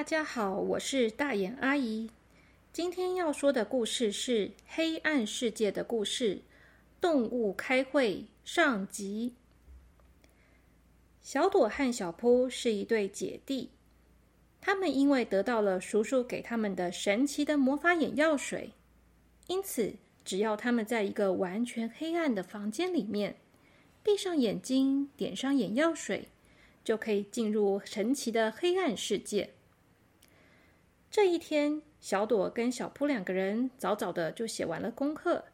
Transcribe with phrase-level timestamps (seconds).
[0.00, 2.08] 大家好，我是大眼阿姨。
[2.72, 6.36] 今天要说的故事是《黑暗世界的故事》
[7.02, 9.34] 动物开会上集。
[11.20, 13.68] 小朵和小扑是一对姐弟，
[14.58, 18.70] 他们因为得到了叔叔给他们的神奇的魔法眼药水，
[19.48, 23.36] 因此只要他们在一个完全黑暗的房间里面，
[24.02, 26.28] 闭上眼睛，点上眼药水。
[26.82, 29.50] 就可以进入神奇的黑暗世界。
[31.10, 35.44] 这一天，小朵跟小扑两个人早早的就写完了功课，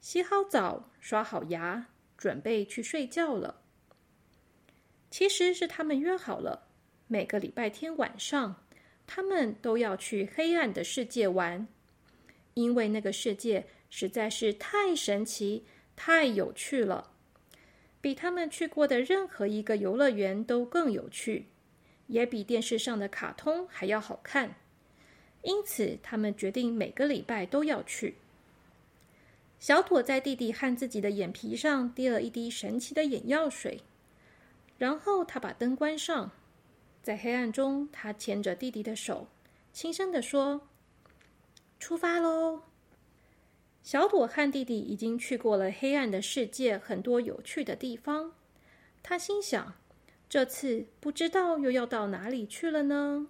[0.00, 3.62] 洗好澡，刷好牙，准备去睡觉了。
[5.10, 6.68] 其实是他们约好了，
[7.08, 8.64] 每个礼拜天晚上，
[9.04, 11.66] 他们都要去黑暗的世界玩，
[12.54, 17.10] 因为那个世界实在是太神奇、太有趣了。
[18.00, 21.48] 比他们去过的任何一个游乐园都更有趣，
[22.06, 24.54] 也比电视上的卡通还要好看。
[25.42, 28.14] 因此，他们决定每个礼拜都要去。
[29.58, 33.80] 小朵在弟弟和自己的眼皮上滴了一滴神奇的眼药水，
[34.78, 36.32] 然后他把灯关上，
[37.02, 39.28] 在黑暗中，他牵着弟弟的手，
[39.72, 40.62] 轻声地说
[41.78, 42.62] ：“出发喽！”
[43.84, 48.32] 小朵和弟弟已经去过了黑暗的世界，很多有趣的地方。
[49.02, 49.74] 他心想：
[50.28, 53.26] 这次不知道又要到哪里去了呢？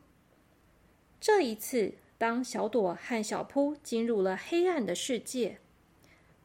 [1.19, 5.59] 这一次，当小朵和小扑进入了黑暗的世界，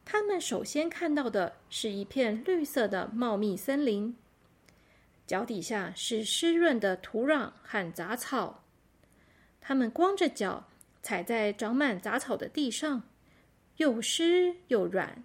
[0.04, 4.16] 他们首先看到的是一片绿色的茂密森林，
[5.24, 8.64] 脚底下是湿润的土壤和杂草。
[9.60, 10.66] 他们光着脚
[11.00, 13.04] 踩在长满杂草的地上。
[13.76, 15.22] 又湿又软，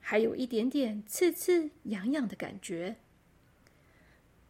[0.00, 2.96] 还有一点点刺刺痒痒的感觉。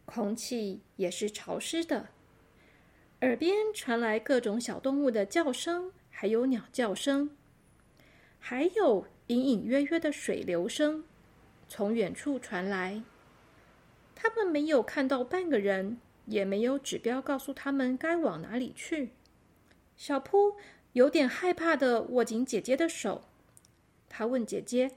[0.05, 2.07] 空气也是潮湿的，
[3.23, 7.29] 耳边传来各种小动物的叫声，还有鸟叫声，
[8.37, 11.05] 还有隐隐约约的水流声
[11.69, 13.01] 从远处传来。
[14.13, 19.11] 他们没有看到半个人，也没有指标告诉他们该往哪里去。
[19.95, 20.57] 小扑
[20.91, 23.23] 有点害怕的握紧姐姐的手。
[24.09, 24.91] 他问姐姐：“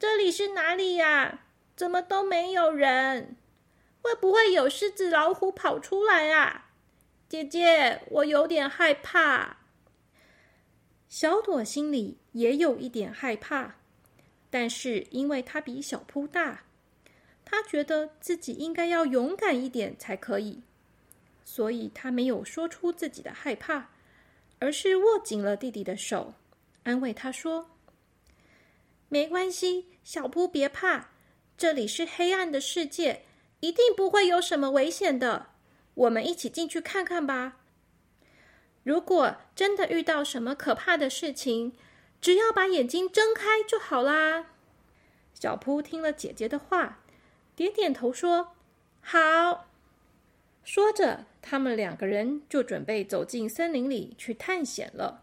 [0.00, 1.44] 这里是哪里呀？
[1.76, 3.36] 怎么都没有人？
[4.02, 6.70] 会不会有狮子、老虎跑出来啊？”
[7.30, 9.56] 姐姐，我有点害怕。
[11.08, 13.76] 小朵心里也有一点害怕，
[14.50, 16.64] 但是因为她比小扑大，
[17.44, 20.62] 她觉得自己应该要勇敢一点才可以，
[21.44, 23.90] 所以她没有说出自己的害怕，
[24.58, 26.34] 而是握紧了弟弟的手。
[26.84, 27.70] 安慰他说
[29.08, 31.10] ：“没关系，小扑别怕，
[31.56, 33.22] 这里是黑暗的世界，
[33.62, 35.50] 一定不会有什么危险的。
[35.94, 37.58] 我们一起进去看看吧。
[38.82, 41.72] 如果真的遇到什么可怕的事情，
[42.20, 44.46] 只要把眼睛睁开就好啦。”
[45.32, 47.04] 小扑听了姐姐的话，
[47.54, 48.56] 点点头说
[49.00, 49.68] ：“好。”
[50.64, 55.22] 说着，他们两个人就准备走进森林里去探险了。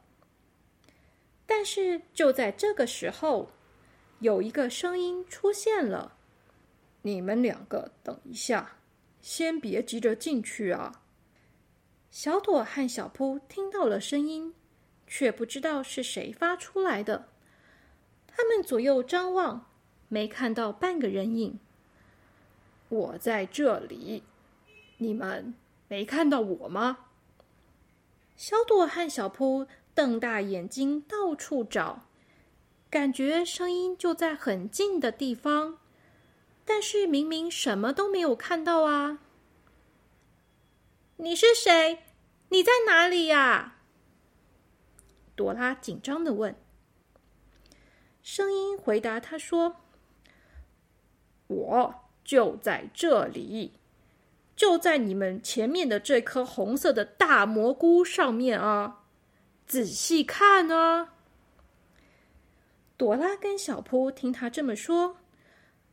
[1.45, 3.49] 但是就在这个时候，
[4.19, 6.16] 有一个声音出现了
[7.01, 8.77] ：“你们两个等一下，
[9.21, 11.01] 先别急着进去啊！”
[12.11, 14.53] 小朵和小扑听到了声音，
[15.07, 17.27] 却不知道是谁发出来的。
[18.27, 19.67] 他们左右张望，
[20.07, 21.59] 没看到半个人影。
[22.89, 24.23] 我在这里，
[24.97, 25.53] 你们
[25.87, 27.05] 没看到我吗？
[28.35, 29.67] 小朵和小扑。
[29.95, 32.05] 瞪大眼睛到处找，
[32.90, 35.78] 感觉声音就在很近的地方，
[36.69, 39.17] 但是明明什么都没有看到啊！
[41.17, 42.03] 你是谁？
[42.49, 43.77] 你在哪里呀？
[45.35, 46.55] 朵拉紧张的问。
[48.21, 49.77] 声音回答他说
[51.47, 53.73] ：“我就在这里，
[54.55, 59.05] 就在你们前面的这颗红色的大蘑菇上面啊！”
[59.66, 61.16] 仔细看啊，
[62.95, 65.17] 朵拉跟小扑听他这么说，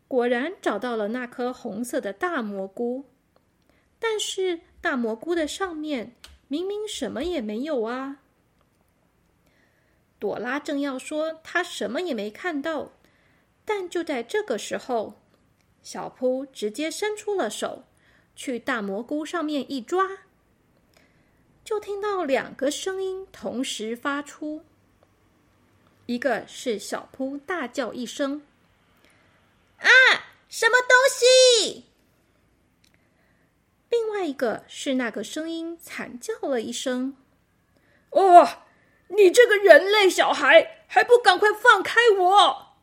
[0.09, 3.05] 果然找到了那颗红色的大蘑菇。
[3.99, 6.15] 但是大蘑菇的上面
[6.49, 8.19] 明明什么也没有啊！
[10.19, 12.93] 朵拉正要说她什么也没看到，
[13.65, 15.15] 但就在这个时候，
[15.83, 17.85] 小扑直接伸出了手，
[18.35, 20.19] 去大蘑菇上面一抓。
[21.65, 24.63] 就听到两个声音同时发出，
[26.05, 28.43] 一个是小扑大叫一声
[29.79, 29.89] ：“啊，
[30.49, 31.87] 什么东西！”
[33.91, 37.17] 另另外一个是那个声音惨叫了一声
[38.11, 38.63] ：“哦，
[39.09, 42.77] 你这个人类小孩，还不赶快放开我！”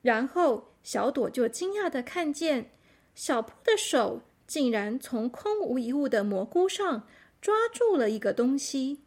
[0.00, 2.72] 然后小朵就惊讶的看见
[3.14, 7.06] 小扑的手竟然从空无一物的蘑菇上
[7.42, 9.04] 抓住了一个东西。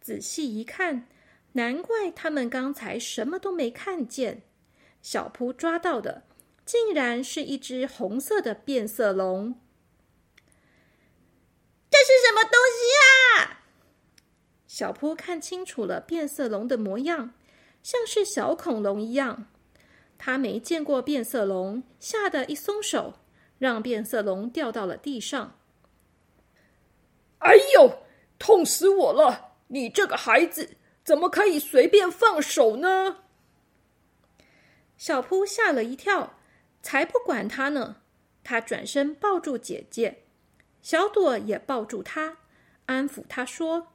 [0.00, 1.06] 仔细一看，
[1.52, 4.42] 难怪他们刚才什么都没看见。
[5.02, 6.24] 小扑抓到的
[6.64, 9.58] 竟然是一只红色的变色龙。
[11.90, 13.64] 这是什么东西啊？
[14.66, 17.34] 小扑看清楚了变色龙的模样，
[17.82, 19.48] 像是小恐龙一样。
[20.16, 23.14] 他没见过变色龙，吓得一松手，
[23.58, 25.58] 让变色龙掉到了地上。
[27.38, 28.02] 哎呦，
[28.38, 29.56] 痛死我了！
[29.68, 33.24] 你这个孩子怎么可以随便放手呢？
[35.00, 36.34] 小扑吓了一跳，
[36.82, 38.02] 才不管他呢。
[38.44, 40.24] 他转身抱住姐姐，
[40.82, 42.36] 小朵也抱住他，
[42.84, 43.94] 安抚他说：“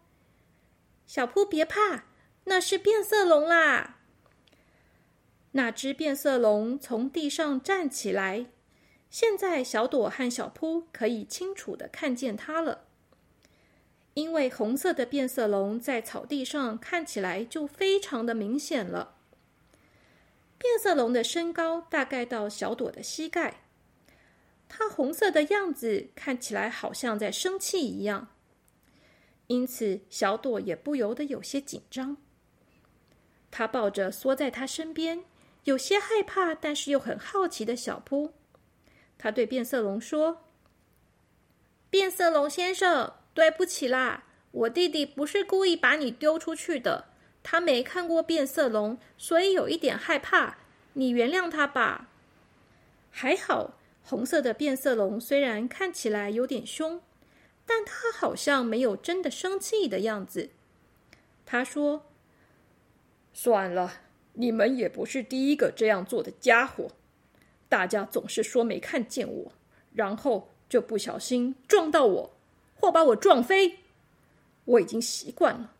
[1.06, 2.06] 小扑别怕，
[2.46, 4.00] 那是变色龙啦。”
[5.54, 8.48] 那只变色龙从地上站起来，
[9.12, 12.86] 现在小朵和小扑可以清楚的看见它了。
[14.16, 19.14] 因为红色的变色龙在草地上看起来就非常的明显了。
[20.57, 23.62] 变色龙的身高大概到小朵的膝盖，
[24.68, 28.30] 它红色的样子看起来好像在生气一样，
[29.48, 32.18] 因此小朵也不由得有些紧张。
[33.52, 35.25] 他抱着缩在他身边。
[35.63, 38.34] 有些害怕，但是又很好奇的小扑，
[39.18, 40.44] 他对变色龙说
[41.90, 47.06] ：“变色龙先生，对不起啦，我弟弟不是故意把你丢出去的，
[47.47, 50.57] 他没看过变色龙，所以有一点害怕，
[50.94, 52.09] 你原谅他吧。”
[53.12, 57.03] 还好，红色的变色龙虽然看起来有点凶，
[57.68, 60.50] 但他好像没有真的生气的样子。
[61.45, 62.07] 他说
[63.31, 64.01] ：“算了。”
[64.38, 66.89] 你们也不是第一个这样做的家伙，
[67.69, 69.53] 大家总是说没看见我，
[69.94, 72.38] 然后就不小心撞到我，
[72.75, 73.80] 或把我撞飞。
[74.65, 75.74] 我已经习惯了，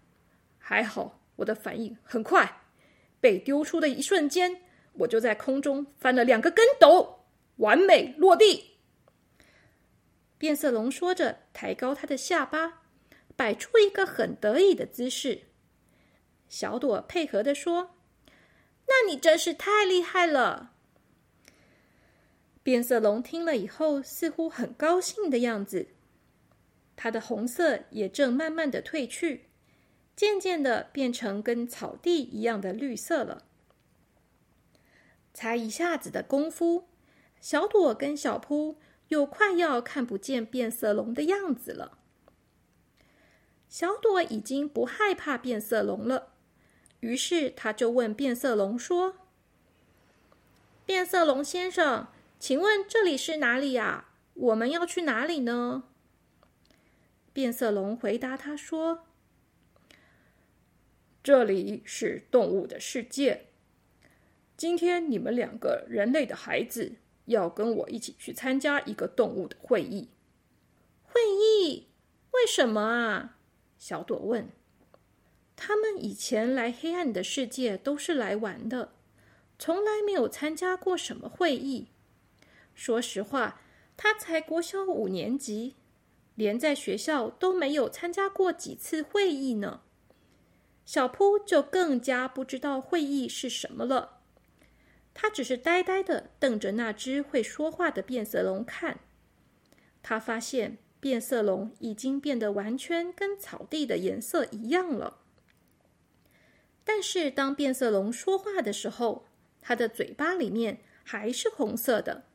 [0.58, 2.62] 还好我的反应很快，
[3.20, 4.62] 被丢出的一瞬间，
[4.94, 7.26] 我就在空中翻了两个跟斗，
[7.58, 8.78] 完美落地。
[10.38, 12.84] 变色龙说着，抬高他的下巴，
[13.36, 15.44] 摆出一个很得意的姿势。
[16.48, 17.92] 小朵配合的说。
[18.88, 20.74] 那你真是太厉害了！
[22.62, 25.88] 变色龙听了以后，似乎很高兴的样子。
[26.96, 29.45] 它的红色也正慢慢的褪去，
[30.16, 33.44] 渐渐的变成跟草地一样的绿色了。
[35.34, 36.88] 才一下子的功夫，
[37.42, 38.78] 小朵跟小扑
[39.10, 41.98] 又快要看不见变色龙的样子了。
[43.68, 46.30] 小朵已经不害怕变色龙了。
[47.02, 49.18] 于是他就问变色龙说
[50.86, 52.08] ：“变色龙先生，
[52.40, 54.06] 请问这里是哪里呀？
[54.34, 55.84] 我们要去哪里呢？”
[57.34, 59.05] 变色龙回答他说
[61.26, 63.48] ：“这里是动物的世界。
[64.56, 70.10] 今天你们两个人类的孩子要跟我一起去参加一个动物的会议。
[71.02, 71.88] 会议？
[72.30, 73.38] 为什么啊？”
[73.80, 74.50] 小朵问。
[75.56, 78.94] 他们以前来黑暗的世界都是来玩的，
[79.58, 81.88] 从来没有参加过什么会议。
[82.76, 83.60] 说实话，
[83.98, 85.74] 他才国小五年级，
[86.36, 89.82] 连在学校都没有参加过几次会议呢。
[90.86, 94.20] 小扑就更加不知道会议是什么了。
[95.14, 99.00] 他只是呆呆的瞪着那只会说话的变色龙看。
[100.04, 105.20] 他发现变色龙已经变得完全跟草地的颜色一样了。
[106.84, 109.26] 但是，当变色龙说话的时候，
[109.62, 112.26] 它的嘴巴里面还是红色的。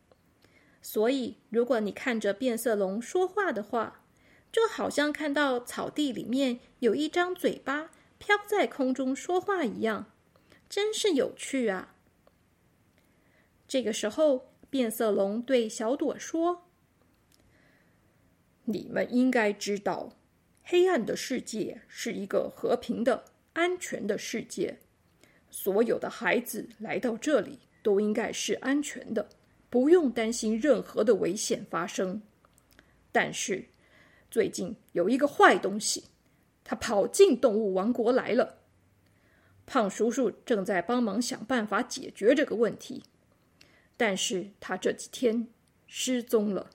[0.83, 4.03] 所以，如果你看着变色龙说话的话，
[4.51, 10.13] 就好像看到草地里面有一张嘴巴飘在空中说话一样，
[10.69, 11.97] 真是有趣啊！
[13.67, 16.69] 这个时候，变色龙对小朵说
[18.67, 20.17] ：“你们应该知道，
[20.63, 23.25] 黑暗的世界是一个和平的。”
[23.55, 24.79] 安全的世界，
[25.51, 29.29] 所有的孩子来到这里都应该是安全的，
[29.69, 32.23] 不用担心任何的危险发生。
[33.11, 33.67] 但是，
[34.31, 36.05] 最近有一个坏东西，
[36.71, 38.59] 他跑进动物王国来了。
[39.67, 43.03] 胖叔叔正在帮忙想办法解决这个问题，
[43.97, 45.49] 但是他这几天
[45.89, 46.71] 失踪了。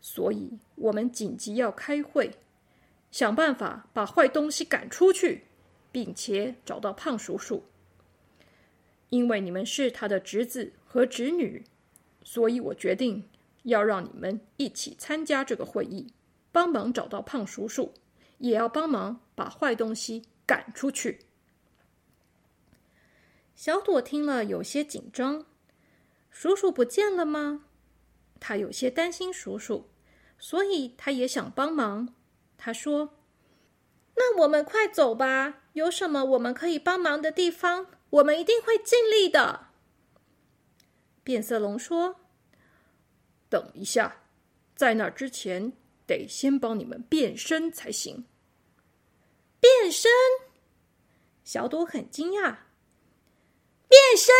[0.00, 2.32] 所以我们紧急要开会，
[3.12, 5.44] 想办法把坏东西赶出去，
[5.92, 7.62] 并且找到胖叔叔。
[9.10, 11.64] 因为你们是他的侄子和侄女，
[12.24, 13.22] 所以我决定
[13.62, 16.12] 要让你们一起参加这个会议，
[16.50, 17.94] 帮忙找到胖叔叔，
[18.38, 21.20] 也要帮忙把坏东西赶出去。
[23.54, 25.44] 小朵听了有些紧张，
[26.30, 27.64] 叔叔不见了吗？
[28.40, 29.88] 他有些担心叔叔，
[30.38, 32.14] 所以他也想帮忙。
[32.56, 33.16] 他说
[34.14, 39.66] ：“那我们快走吧，有什么我们可以帮忙的地方？”我们一定会尽力的。
[41.22, 42.20] 变色龙说
[43.50, 44.22] ：“等一下，
[44.74, 45.72] 在那之前，
[46.08, 48.24] 得先帮你们变身才行。”
[49.60, 50.10] 变身？
[51.44, 52.56] 小朵很惊讶。
[53.88, 54.34] 变身？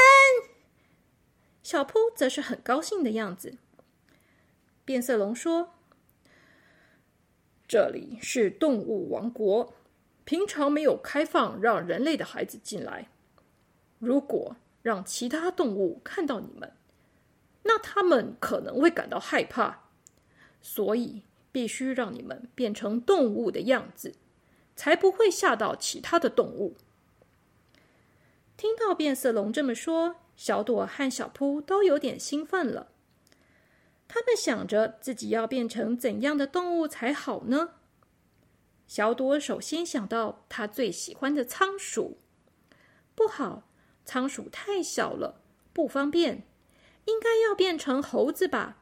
[1.63, 3.59] 小扑则是很高兴的样子。
[4.85, 5.75] 变色龙说
[7.69, 9.75] ：“这里是动物王国，
[10.25, 13.11] 平常没有开放让人类的孩子进来。”
[13.99, 16.73] 如果让其他动物看到你们，
[17.65, 19.91] 那他们可能会感到害怕，
[20.63, 24.15] 所以必须让你们变成动物的样子，
[24.77, 26.77] 才不会吓到其他的动物。
[28.57, 32.89] 听到变色龙这么说，小朵和小扑都有点兴奋了。
[34.09, 37.75] 他们想着自己要变成怎样的动物才好呢？
[38.87, 42.19] 小朵首先想到他最喜欢的仓鼠，
[43.15, 43.65] 不好。
[44.05, 45.43] 仓鼠太小了，
[45.75, 46.47] 不方便，
[47.05, 48.79] 应该要变成猴子吧，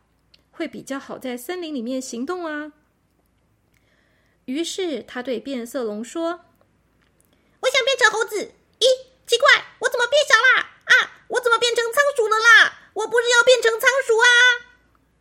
[0.56, 2.72] 会比较好在森林里面行动啊。
[4.46, 6.30] 于是他对变色龙说
[7.60, 8.52] ：“我想变成猴子。
[8.80, 8.86] 咦，
[9.26, 10.70] 奇怪，我怎么变小啦？
[10.84, 12.90] 啊，我怎么变成仓鼠了啦？
[12.94, 14.26] 我不是要变成仓鼠啊！”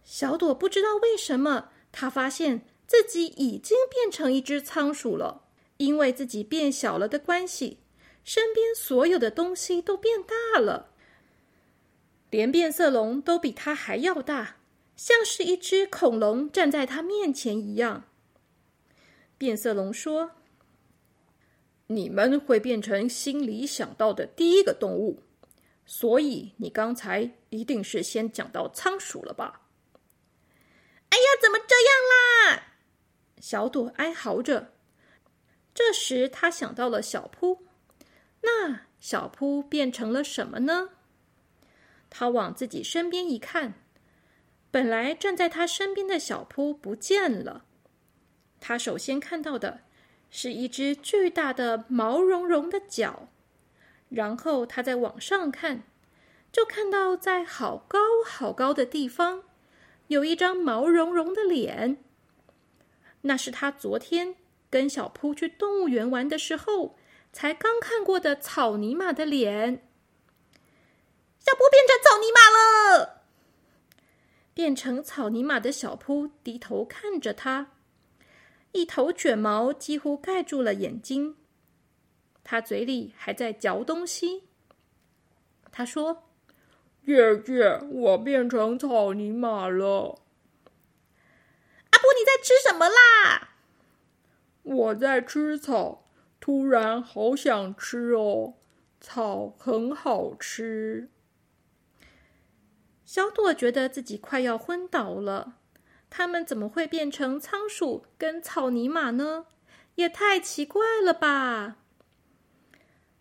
[0.06, 5.42] 小朵不知道为什么，他发现自己已经变成一只仓鼠了，
[5.77, 7.82] 因为自己变小了的关系。
[8.24, 10.92] 身边所有的东西都变大了，
[12.30, 14.58] 连变色龙都比它还要大，
[14.95, 18.05] 像是一只恐龙站在它面前一样。
[19.37, 20.31] 变色龙说
[21.87, 25.21] ：“你们会变成心里想到的第一个动物，
[25.85, 29.61] 所以你刚才一定是先讲到仓鼠了吧？”
[31.09, 32.63] 哎呀，怎么这样啦？
[33.39, 34.73] 小朵哀嚎着。
[35.73, 37.65] 这时，他想到了小扑。
[38.41, 40.91] 那小扑变成了什么呢？
[42.09, 43.85] 他往自己身边一看，
[44.75, 47.63] 本来站在他身边的小扑不见了。
[48.60, 49.84] 他首先看到的
[50.29, 53.29] 是一只巨大的毛茸茸的脚，
[54.10, 55.84] 然后他再往上看，
[56.51, 59.44] 就看到在好高好高的地方
[60.08, 62.03] 有一张毛茸茸的脸。
[63.22, 64.36] 那是他昨天
[64.70, 66.98] 跟小扑去动物园玩的时候。
[67.32, 69.88] 才刚看过的草泥马的脸，
[71.39, 73.14] 小扑变成草泥马了。
[74.55, 77.74] 变成草泥马的小扑低头看着他，
[78.71, 81.35] 一头卷毛几乎盖住了眼睛。
[82.43, 84.45] 他嘴里还在嚼东西。
[85.71, 86.24] 他说
[87.05, 90.21] ：“姐姐，我变成草泥马了。”
[91.91, 93.50] 阿布，你在吃什么啦？
[94.63, 96.01] 我在吃草。
[96.39, 98.53] 突然好想吃哦，
[99.01, 101.09] 草很好吃。
[103.05, 105.57] 小朵觉得自己快要昏倒了。
[106.09, 109.45] 他们怎么会变成仓鼠跟草泥马呢？
[109.95, 111.77] 也太奇怪了吧！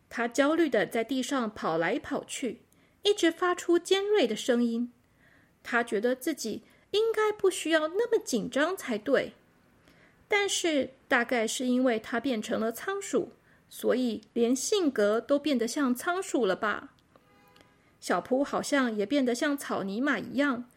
[0.08, 2.62] 他焦虑的在地上跑来跑去，
[3.02, 4.92] 一直发出尖锐的声音。
[5.62, 6.62] 他觉得自己
[6.92, 9.32] 应该不需要那么紧张才对。
[10.26, 13.32] 但是，大概是因为它变成了仓鼠，
[13.68, 16.93] 所以连性格都变得像仓鼠了吧？
[18.04, 20.68] 小扑好像也变得像草泥马一样，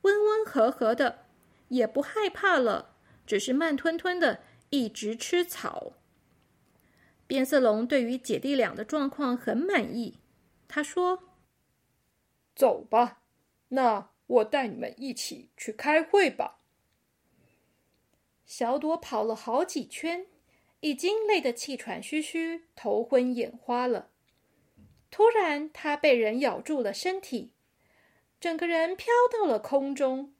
[0.00, 1.26] 温温和和的，
[1.68, 5.92] 也不害怕了，只是慢吞吞的一直吃草。
[7.28, 10.18] 变色龙对于姐弟俩的状况很满意，
[10.66, 11.22] 他说
[12.56, 13.22] ：“走吧，
[13.68, 16.58] 那我带你们一起去开会吧。”
[18.44, 20.26] 小朵跑了好几圈，
[20.80, 24.08] 已经累得气喘吁吁、头昏眼花了。
[25.12, 27.52] 突然，他被人咬住了身体，
[28.40, 30.34] 整个人飘到了空中。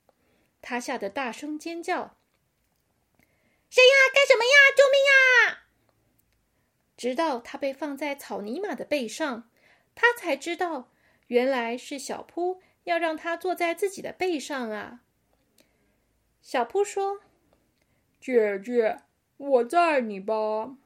[0.63, 2.17] 他吓得大声尖叫
[3.69, 3.95] ：“谁呀？
[4.15, 4.51] 干什么呀？
[4.75, 5.69] 救命啊！”
[6.97, 9.51] 直到他被放在草泥马的背上，
[9.95, 10.91] 他才知道，
[11.27, 15.03] 原来是小扑要让他坐在自己的背上啊。
[16.41, 17.21] 小扑说
[18.19, 19.03] ：“姐姐，
[19.37, 20.79] 我载你吧。”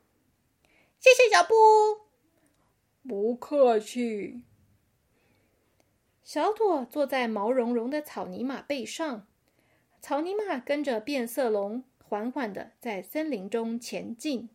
[0.99, 2.06] 谢谢小扑。
[3.07, 4.43] 不客气。
[6.25, 9.27] 小朵坐在毛茸茸的草泥马背上，
[10.01, 14.49] 草泥马跟着变色龙缓缓的在森林中前进。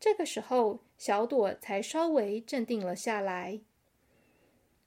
[0.00, 3.60] 这个时候，小朵才稍微镇定了下来。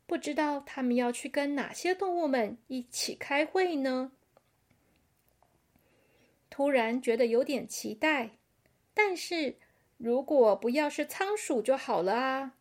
[0.06, 4.12] 不知道他们要去跟哪些动物们一起开会呢？
[6.50, 8.32] 突然觉得有点期待，
[8.94, 9.58] 但是
[9.98, 12.58] 如果不要是仓鼠就好了啊！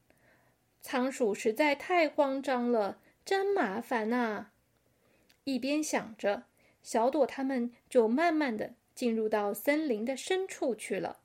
[0.84, 4.48] 仓鼠实在太慌张了，真麻烦呐！
[5.44, 6.44] 一边想着，
[6.82, 11.20] 小朵他们就慢慢的进入到森林的深处去了。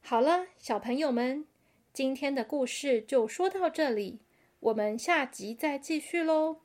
[0.00, 1.46] 好了，小朋友们，
[1.92, 4.20] 今天的故事就说到这里，
[4.60, 6.60] 我们下集再继续喽。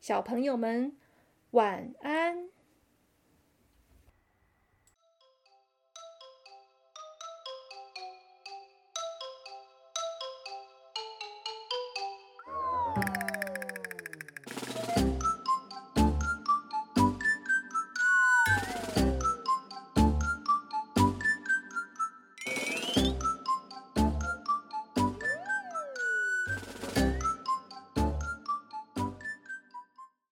[0.00, 0.96] 小朋友们，
[1.52, 2.53] 晚安。